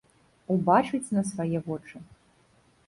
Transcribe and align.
Убачыць 0.55 1.13
на 1.19 1.23
свае 1.31 1.57
вочы. 1.69 1.97